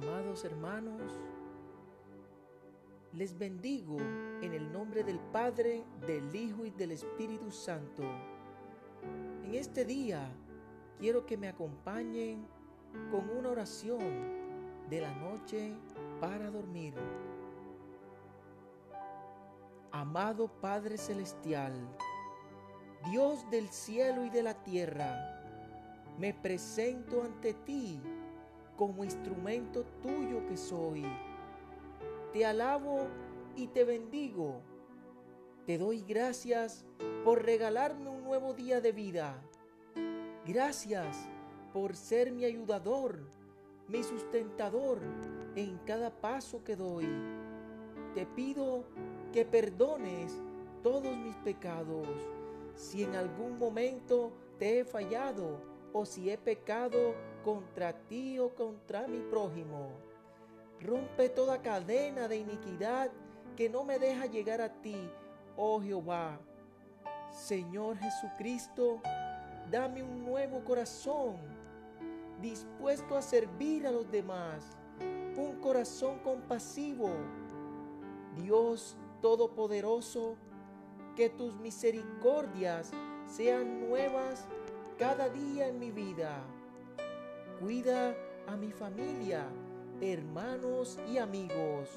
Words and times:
Amados 0.00 0.44
hermanos, 0.44 1.10
les 3.14 3.36
bendigo 3.36 3.96
en 4.40 4.54
el 4.54 4.70
nombre 4.70 5.02
del 5.02 5.18
Padre, 5.18 5.82
del 6.06 6.32
Hijo 6.36 6.64
y 6.64 6.70
del 6.70 6.92
Espíritu 6.92 7.50
Santo. 7.50 8.04
En 9.42 9.56
este 9.56 9.84
día 9.84 10.30
quiero 11.00 11.26
que 11.26 11.36
me 11.36 11.48
acompañen 11.48 12.46
con 13.10 13.28
una 13.28 13.48
oración 13.48 13.98
de 14.88 15.00
la 15.00 15.12
noche 15.16 15.74
para 16.20 16.48
dormir. 16.48 16.94
Amado 19.90 20.46
Padre 20.60 20.96
Celestial, 20.96 21.74
Dios 23.10 23.50
del 23.50 23.68
cielo 23.68 24.24
y 24.24 24.30
de 24.30 24.44
la 24.44 24.62
tierra, 24.62 25.42
me 26.20 26.34
presento 26.34 27.24
ante 27.24 27.52
ti 27.52 28.00
como 28.78 29.04
instrumento 29.04 29.84
tuyo 30.00 30.46
que 30.46 30.56
soy. 30.56 31.04
Te 32.32 32.46
alabo 32.46 33.08
y 33.56 33.66
te 33.66 33.82
bendigo. 33.82 34.62
Te 35.66 35.76
doy 35.76 36.02
gracias 36.02 36.86
por 37.24 37.44
regalarme 37.44 38.08
un 38.08 38.22
nuevo 38.22 38.54
día 38.54 38.80
de 38.80 38.92
vida. 38.92 39.42
Gracias 40.46 41.28
por 41.72 41.96
ser 41.96 42.30
mi 42.30 42.44
ayudador, 42.44 43.18
mi 43.88 44.02
sustentador 44.04 45.00
en 45.56 45.76
cada 45.78 46.10
paso 46.10 46.62
que 46.62 46.76
doy. 46.76 47.08
Te 48.14 48.26
pido 48.26 48.84
que 49.32 49.44
perdones 49.44 50.40
todos 50.84 51.16
mis 51.16 51.34
pecados. 51.38 52.06
Si 52.76 53.02
en 53.02 53.16
algún 53.16 53.58
momento 53.58 54.32
te 54.58 54.78
he 54.78 54.84
fallado 54.84 55.77
o 55.92 56.04
si 56.04 56.30
he 56.30 56.36
pecado 56.36 57.14
contra 57.44 57.92
ti 57.92 58.38
o 58.38 58.50
contra 58.54 59.06
mi 59.06 59.20
prójimo. 59.20 59.90
Rompe 60.80 61.28
toda 61.28 61.60
cadena 61.60 62.28
de 62.28 62.36
iniquidad 62.36 63.10
que 63.56 63.68
no 63.68 63.84
me 63.84 63.98
deja 63.98 64.26
llegar 64.26 64.60
a 64.60 64.72
ti, 64.80 64.96
oh 65.56 65.80
Jehová. 65.80 66.38
Señor 67.30 67.98
Jesucristo, 67.98 69.00
dame 69.70 70.02
un 70.02 70.24
nuevo 70.24 70.62
corazón, 70.64 71.36
dispuesto 72.40 73.16
a 73.16 73.22
servir 73.22 73.86
a 73.86 73.90
los 73.90 74.10
demás, 74.10 74.76
un 75.36 75.60
corazón 75.60 76.18
compasivo. 76.20 77.10
Dios 78.36 78.96
Todopoderoso, 79.20 80.36
que 81.16 81.28
tus 81.28 81.56
misericordias 81.56 82.92
sean 83.26 83.88
nuevas 83.88 84.46
cada 84.98 85.28
día 85.28 85.68
en 85.68 85.78
mi 85.78 85.90
vida. 85.90 86.42
Cuida 87.60 88.14
a 88.46 88.56
mi 88.56 88.72
familia, 88.72 89.46
hermanos 90.00 90.98
y 91.08 91.18
amigos. 91.18 91.88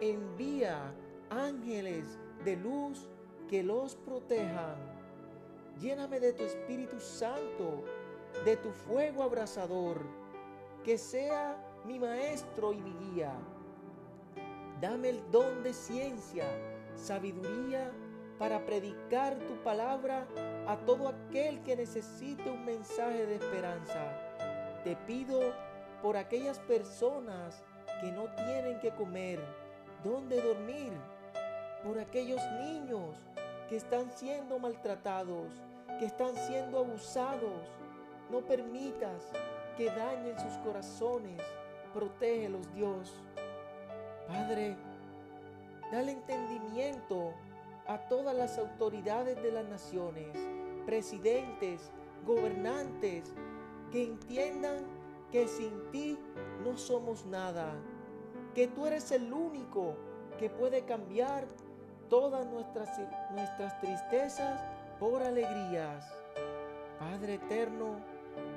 Envía 0.00 0.92
ángeles 1.30 2.18
de 2.44 2.56
luz 2.56 3.08
que 3.48 3.62
los 3.62 3.96
protejan. 3.96 4.76
Lléname 5.80 6.20
de 6.20 6.32
tu 6.32 6.44
Espíritu 6.44 7.00
Santo, 7.00 7.84
de 8.44 8.56
tu 8.56 8.70
fuego 8.70 9.22
abrasador, 9.22 10.00
que 10.84 10.98
sea 10.98 11.56
mi 11.84 11.98
maestro 11.98 12.72
y 12.72 12.80
mi 12.80 12.92
guía 12.92 13.32
Dame 14.80 15.08
el 15.08 15.30
don 15.30 15.62
de 15.62 15.72
ciencia, 15.72 16.44
sabiduría 16.94 17.90
para 18.38 18.64
predicar 18.64 19.34
tu 19.34 19.54
palabra 19.62 20.26
a 20.66 20.76
todo 20.76 21.08
aquel 21.08 21.62
que 21.62 21.76
necesite 21.76 22.50
un 22.50 22.64
mensaje 22.64 23.26
de 23.26 23.36
esperanza. 23.36 24.12
Te 24.84 24.96
pido 25.06 25.54
por 26.02 26.16
aquellas 26.16 26.58
personas 26.60 27.62
que 28.00 28.12
no 28.12 28.28
tienen 28.34 28.78
que 28.80 28.90
comer, 28.90 29.40
dónde 30.04 30.40
dormir, 30.40 30.92
por 31.82 31.98
aquellos 31.98 32.40
niños 32.60 33.16
que 33.68 33.76
están 33.76 34.10
siendo 34.10 34.58
maltratados, 34.58 35.62
que 35.98 36.04
están 36.06 36.36
siendo 36.36 36.80
abusados. 36.80 37.70
No 38.30 38.40
permitas 38.40 39.30
que 39.76 39.86
dañen 39.86 40.38
sus 40.38 40.52
corazones. 40.58 41.40
Protégelos, 41.94 42.70
Dios. 42.74 43.22
Padre, 44.28 44.76
dale 45.90 46.12
entendimiento 46.12 47.32
a 47.88 47.98
todas 48.08 48.34
las 48.34 48.58
autoridades 48.58 49.40
de 49.42 49.52
las 49.52 49.66
naciones, 49.66 50.36
presidentes, 50.84 51.90
gobernantes, 52.26 53.32
que 53.90 54.04
entiendan 54.04 54.84
que 55.30 55.46
sin 55.48 55.90
ti 55.90 56.18
no 56.64 56.76
somos 56.76 57.26
nada, 57.26 57.74
que 58.54 58.66
tú 58.66 58.86
eres 58.86 59.10
el 59.12 59.32
único 59.32 59.94
que 60.38 60.50
puede 60.50 60.84
cambiar 60.84 61.46
todas 62.08 62.46
nuestras, 62.46 62.88
nuestras 63.32 63.80
tristezas 63.80 64.62
por 64.98 65.22
alegrías. 65.22 66.12
Padre 66.98 67.34
eterno, 67.34 67.96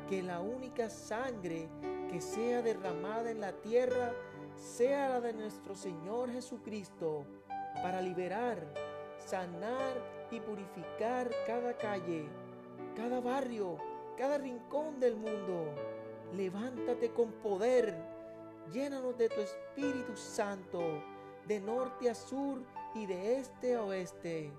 que 0.10 0.24
la 0.24 0.40
única 0.40 0.90
sangre 0.90 1.70
que 2.10 2.22
sea 2.22 2.62
derramada 2.62 3.30
en 3.30 3.40
la 3.40 3.54
tierra 3.54 4.14
sea 4.56 5.10
la 5.10 5.22
de 5.22 5.34
nuestro 5.34 5.76
Señor 5.76 6.32
Jesucristo 6.32 7.26
para 7.82 8.02
liberar, 8.02 8.89
sanar 9.30 9.94
y 10.32 10.40
purificar 10.40 11.30
cada 11.46 11.78
calle, 11.78 12.28
cada 12.96 13.22
barrio, 13.22 13.78
cada 14.18 14.40
rincón 14.40 15.00
del 15.00 15.16
mundo. 15.16 15.76
Levántate 16.36 17.12
con 17.12 17.32
poder, 17.34 17.96
llénanos 18.72 19.16
de 19.18 19.30
tu 19.30 19.40
Espíritu 19.42 20.16
Santo, 20.16 20.82
de 21.48 21.60
norte 21.60 22.10
a 22.10 22.16
sur 22.16 22.64
y 22.96 23.06
de 23.06 23.38
este 23.38 23.76
a 23.76 23.84
oeste. 23.84 24.52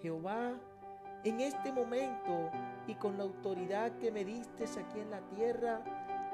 Jehová, 0.00 0.52
en 1.24 1.40
este 1.40 1.72
momento 1.72 2.50
y 2.86 2.94
con 2.94 3.18
la 3.18 3.24
autoridad 3.24 3.98
que 3.98 4.12
me 4.12 4.24
diste 4.24 4.64
aquí 4.64 5.00
en 5.00 5.10
la 5.10 5.20
tierra, 5.30 5.82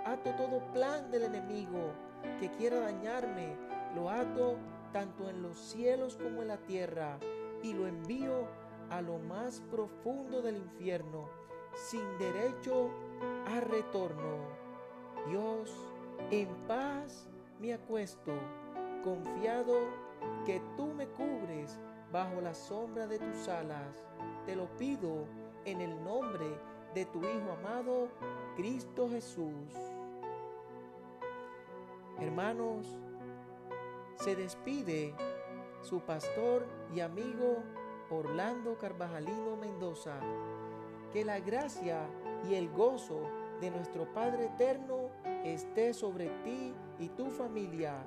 ato 0.04 0.30
todo 0.32 0.60
plan 0.72 1.10
del 1.10 1.22
enemigo 1.22 1.94
que 2.38 2.50
quiera 2.50 2.80
dañarme, 2.80 3.56
lo 3.94 4.10
ato 4.10 4.58
tanto 4.92 5.30
en 5.30 5.40
los 5.40 5.56
cielos 5.56 6.18
como 6.22 6.42
en 6.42 6.48
la 6.48 6.58
tierra 6.58 7.18
y 7.62 7.72
lo 7.72 7.86
envío 7.86 8.46
a 8.90 9.00
lo 9.00 9.18
más 9.18 9.62
profundo 9.70 10.42
del 10.42 10.56
infierno, 10.56 11.28
sin 11.74 12.02
derecho 12.18 12.90
a 13.46 13.60
retorno. 13.60 14.38
Dios, 15.28 15.72
en 16.30 16.48
paz 16.66 17.28
me 17.60 17.72
acuesto, 17.72 18.32
confiado 19.04 19.74
que 20.44 20.60
tú 20.76 20.86
me 20.94 21.06
cubres 21.06 21.78
bajo 22.12 22.40
la 22.40 22.54
sombra 22.54 23.06
de 23.06 23.18
tus 23.18 23.48
alas. 23.48 24.04
Te 24.46 24.56
lo 24.56 24.66
pido 24.76 25.26
en 25.64 25.80
el 25.80 26.02
nombre 26.04 26.46
de 26.94 27.06
tu 27.06 27.20
Hijo 27.20 27.52
amado, 27.58 28.08
Cristo 28.56 29.08
Jesús. 29.08 29.72
Hermanos, 32.20 32.86
se 34.16 34.36
despide 34.36 35.14
su 35.82 36.00
pastor 36.00 36.66
y 36.94 37.00
amigo 37.00 37.62
Orlando 38.10 38.78
Carvajalino 38.78 39.56
Mendoza. 39.56 40.18
Que 41.12 41.24
la 41.24 41.40
gracia 41.40 42.06
y 42.48 42.54
el 42.54 42.70
gozo 42.70 43.20
de 43.60 43.70
nuestro 43.70 44.12
Padre 44.12 44.46
Eterno 44.46 45.10
esté 45.44 45.92
sobre 45.92 46.28
ti 46.44 46.72
y 46.98 47.08
tu 47.10 47.30
familia. 47.30 48.04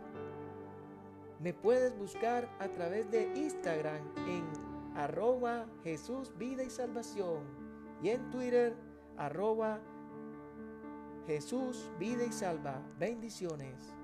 Me 1.39 1.53
puedes 1.53 1.97
buscar 1.97 2.49
a 2.59 2.67
través 2.69 3.09
de 3.11 3.31
Instagram 3.35 4.01
en 4.27 4.45
arroba 4.95 5.65
Jesús 5.83 6.33
Vida 6.37 6.63
y 6.63 6.69
Salvación 6.69 7.43
y 8.01 8.09
en 8.09 8.29
Twitter 8.31 8.75
arroba 9.17 9.79
Jesús 11.27 11.91
Vida 11.99 12.23
y 12.23 12.31
Salva. 12.31 12.81
Bendiciones. 12.97 13.94